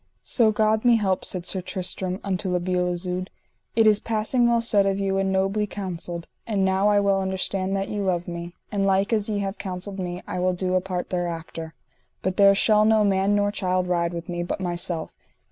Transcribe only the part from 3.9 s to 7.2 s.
passing well said of you and nobly counselled; and now I